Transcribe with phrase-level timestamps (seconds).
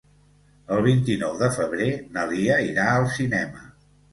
[0.77, 3.71] El vint-i-nou de febrer na Lia irà al cinema.